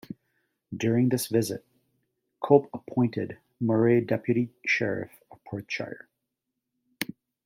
[0.75, 1.63] During this visit,
[2.43, 6.07] Cope appointed Murray Deputy-Sheriff of Perthshire.